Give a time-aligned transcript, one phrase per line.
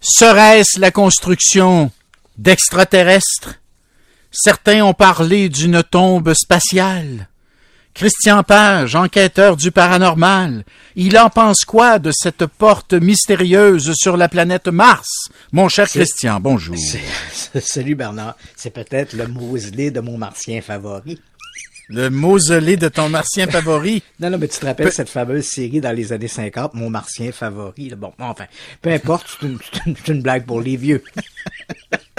[0.00, 1.90] Serait-ce la construction
[2.38, 3.60] d'extraterrestres?
[4.30, 7.28] Certains ont parlé d'une tombe spatiale.
[7.92, 10.64] Christian Page, enquêteur du paranormal,
[10.96, 15.28] il en pense quoi de cette porte mystérieuse sur la planète Mars?
[15.52, 16.76] Mon cher Christian, bonjour.
[17.60, 21.20] Salut Bernard, c'est peut-être le mausolée de mon martien favori.
[21.92, 24.00] Le mausolée de ton martien favori.
[24.20, 27.32] non, non, mais tu te rappelles cette fameuse série dans les années 50, Mon martien
[27.32, 27.92] favori.
[27.96, 28.46] Bon, enfin,
[28.80, 31.02] peu importe, c'est une blague pour les vieux.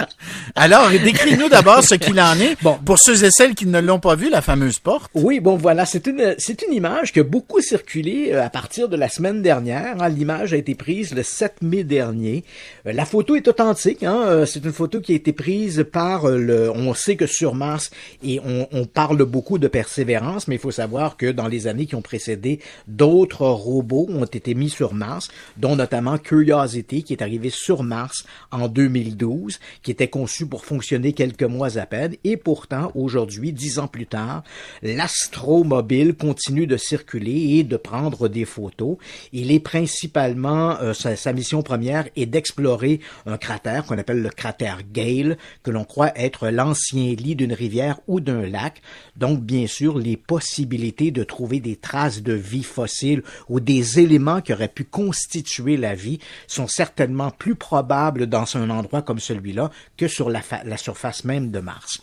[0.54, 2.56] Alors, décris-nous d'abord ce qu'il en est.
[2.62, 5.10] Bon, pour ceux et celles qui ne l'ont pas vu, la fameuse porte.
[5.14, 8.88] Oui, bon, voilà, c'est une, c'est une image qui a beaucoup circulé euh, à partir
[8.88, 10.02] de la semaine dernière.
[10.02, 10.08] Hein.
[10.08, 12.44] L'image a été prise le 7 mai dernier.
[12.86, 14.02] Euh, la photo est authentique.
[14.02, 14.22] Hein.
[14.26, 16.70] Euh, c'est une photo qui a été prise par le.
[16.70, 17.90] On sait que sur Mars
[18.22, 21.86] et on, on parle beaucoup de persévérance, mais il faut savoir que dans les années
[21.86, 27.22] qui ont précédé, d'autres robots ont été mis sur Mars, dont notamment Curiosity, qui est
[27.22, 32.36] arrivé sur Mars en 2012, qui était conçu pour fonctionner quelques mois à peine, et
[32.36, 34.42] pourtant, aujourd'hui, dix ans plus tard,
[34.82, 38.96] l'astromobile continue de circuler et de prendre des photos.
[39.32, 44.80] Il est principalement, euh, sa, mission première est d'explorer un cratère qu'on appelle le cratère
[44.92, 48.82] Gale, que l'on croit être l'ancien lit d'une rivière ou d'un lac.
[49.16, 54.40] Donc, bien sûr, les possibilités de trouver des traces de vie fossile ou des éléments
[54.40, 59.70] qui auraient pu constituer la vie sont certainement plus probables dans un endroit comme celui-là
[59.96, 60.42] que sur la,
[60.76, 62.00] surface même de Mars.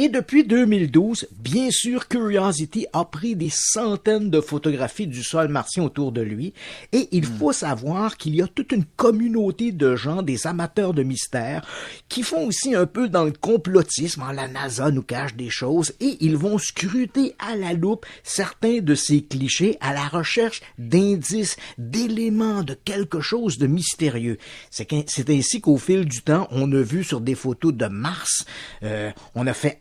[0.00, 5.82] Et depuis 2012, bien sûr, Curiosity a pris des centaines de photographies du sol martien
[5.82, 6.54] autour de lui.
[6.92, 7.36] Et il hmm.
[7.36, 11.66] faut savoir qu'il y a toute une communauté de gens, des amateurs de mystère,
[12.08, 14.22] qui font aussi un peu dans le complotisme.
[14.32, 18.94] La NASA nous cache des choses et ils vont scruter à la loupe certains de
[18.94, 24.38] ces clichés à la recherche d'indices, d'éléments, de quelque chose de mystérieux.
[24.70, 28.44] C'est ainsi qu'au fil du temps, on a vu sur des photos de Mars,
[28.84, 29.76] euh, on a fait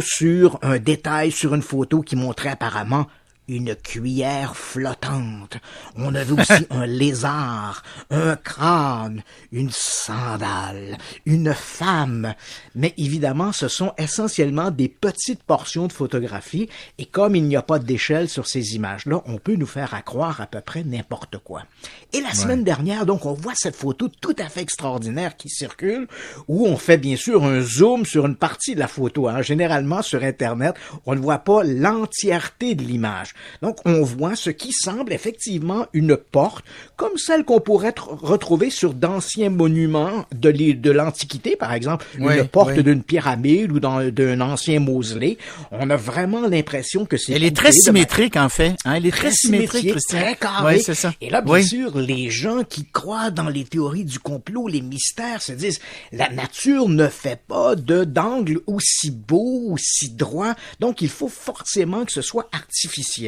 [0.00, 3.06] sur un détail sur une photo qui montrait apparemment
[3.48, 5.58] une cuillère flottante.
[5.96, 12.34] On a vu aussi un lézard, un crâne, une sandale, une femme.
[12.74, 17.62] Mais évidemment, ce sont essentiellement des petites portions de photographie et comme il n'y a
[17.62, 21.64] pas d'échelle sur ces images-là, on peut nous faire accroire à peu près n'importe quoi.
[22.12, 26.06] Et la semaine dernière, donc, on voit cette photo tout à fait extraordinaire qui circule
[26.48, 29.28] où on fait bien sûr un zoom sur une partie de la photo.
[29.28, 29.42] Hein.
[29.42, 30.74] Généralement, sur Internet,
[31.06, 33.31] on ne voit pas l'entièreté de l'image.
[33.62, 36.64] Donc, on voit ce qui semble effectivement une porte,
[36.96, 43.02] comme celle qu'on pourrait retrouver sur d'anciens monuments de l'Antiquité, par exemple, une porte d'une
[43.02, 45.38] pyramide ou d'un ancien mausolée.
[45.70, 47.32] On a vraiment l'impression que c'est...
[47.32, 48.76] Elle est très symétrique, en fait.
[48.84, 48.94] Hein?
[48.94, 50.80] Elle est très, symétrique, très carrée.
[50.80, 51.12] c'est ça.
[51.20, 55.42] Et là, bien sûr, les gens qui croient dans les théories du complot, les mystères,
[55.42, 55.80] se disent,
[56.12, 62.04] la nature ne fait pas de d'angle aussi beau, aussi droit, donc il faut forcément
[62.04, 63.21] que ce soit artificiel.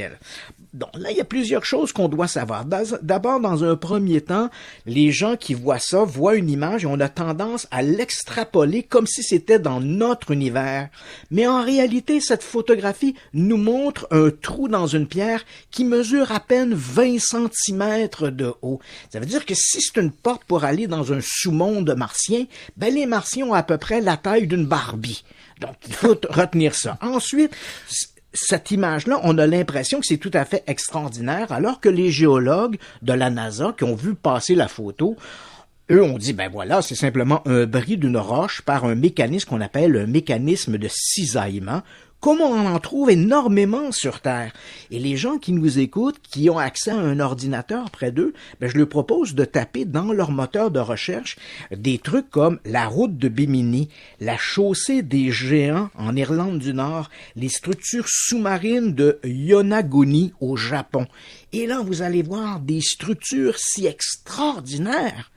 [0.72, 2.64] Donc là, il y a plusieurs choses qu'on doit savoir.
[2.64, 4.50] D'abord, dans un premier temps,
[4.86, 9.06] les gens qui voient ça voient une image et on a tendance à l'extrapoler comme
[9.06, 10.88] si c'était dans notre univers.
[11.30, 16.40] Mais en réalité, cette photographie nous montre un trou dans une pierre qui mesure à
[16.40, 18.80] peine 20 cm de haut.
[19.12, 22.92] Ça veut dire que si c'est une porte pour aller dans un sous-monde martien, ben
[22.92, 25.24] les martiens ont à peu près la taille d'une Barbie.
[25.60, 26.98] Donc, il faut retenir ça.
[27.00, 27.52] Ensuite,
[28.34, 32.78] cette image-là, on a l'impression que c'est tout à fait extraordinaire, alors que les géologues
[33.02, 35.16] de la NASA qui ont vu passer la photo,
[35.90, 39.60] eux ont dit, ben voilà, c'est simplement un bris d'une roche par un mécanisme qu'on
[39.60, 41.82] appelle un mécanisme de cisaillement,
[42.24, 44.54] comme on en trouve énormément sur Terre.
[44.90, 48.70] Et les gens qui nous écoutent, qui ont accès à un ordinateur près d'eux, ben
[48.70, 51.36] je leur propose de taper dans leur moteur de recherche
[51.70, 53.90] des trucs comme la route de Bimini,
[54.22, 61.06] la chaussée des géants en Irlande du Nord, les structures sous-marines de Yonaguni au Japon.
[61.52, 65.30] Et là, vous allez voir des structures si extraordinaires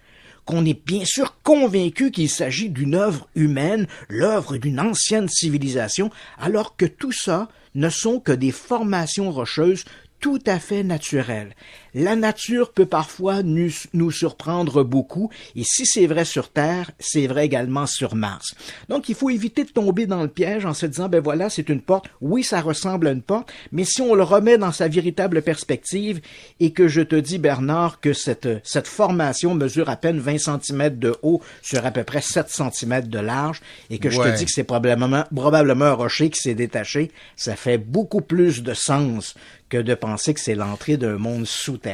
[0.47, 6.09] qu'on est bien sûr convaincu qu'il s'agit d'une œuvre humaine, l'œuvre d'une ancienne civilisation,
[6.39, 9.83] alors que tout ça ne sont que des formations rocheuses
[10.19, 11.53] tout à fait naturelles.
[11.99, 17.25] La nature peut parfois nous, nous surprendre beaucoup, et si c'est vrai sur Terre, c'est
[17.25, 18.53] vrai également sur Mars.
[18.87, 21.69] Donc il faut éviter de tomber dans le piège en se disant, ben voilà, c'est
[21.69, 24.87] une porte, oui, ça ressemble à une porte, mais si on le remet dans sa
[24.87, 26.21] véritable perspective,
[26.59, 30.99] et que je te dis, Bernard, que cette, cette formation mesure à peine 20 cm
[30.99, 33.59] de haut sur à peu près 7 cm de large,
[33.89, 37.55] et que je te dis que c'est probablement, probablement un rocher qui s'est détaché, ça
[37.55, 39.33] fait beaucoup plus de sens
[39.69, 41.86] que de penser que c'est l'entrée d'un monde souterrain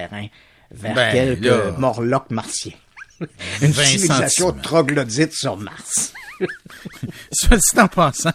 [0.71, 2.73] vers ben, quelques morlocks martiens.
[3.61, 6.13] Une civilisation troglodyte sur Mars.
[7.31, 8.31] Soit dit en passant,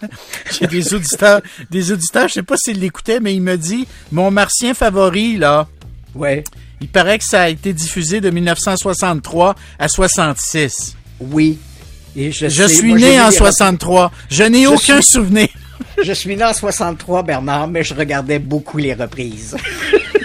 [0.52, 4.30] j'ai des auditeurs, des auditeurs, je sais pas s'ils l'écoutaient, mais il me dit, mon
[4.30, 5.66] martien favori, là.
[6.14, 6.44] Ouais.
[6.80, 10.96] Il paraît que ça a été diffusé de 1963 à 66.
[11.20, 11.58] Oui.
[12.16, 14.10] Et je, suis né en 63.
[14.30, 15.48] Je n'ai aucun souvenir.
[16.02, 19.56] je suis né en 63, Bernard, mais je regardais beaucoup les reprises.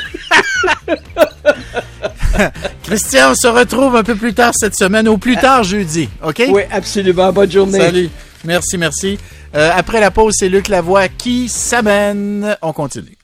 [2.83, 6.43] Christian, on se retrouve un peu plus tard cette semaine, ou plus tard jeudi, OK?
[6.49, 7.31] Oui, absolument.
[7.31, 7.79] Bonne journée.
[7.79, 8.09] Salut.
[8.43, 9.17] Merci, merci.
[9.55, 12.57] Euh, après la pause, c'est Luc Lavoie qui s'amène.
[12.61, 13.17] On continue.